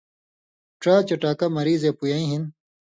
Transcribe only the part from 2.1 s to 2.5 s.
ہِن